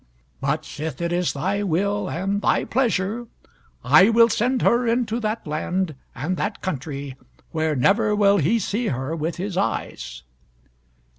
[0.39, 3.27] But sith it is thy will and thy pleasure,
[3.83, 7.15] I will send her into that land and that country
[7.51, 10.23] where never will he see her with his eyes."